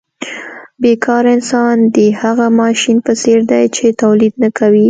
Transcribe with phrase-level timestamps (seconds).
[0.81, 4.79] بې کاره انسان د هغه ماشین په څېر دی چې تولید نه کوي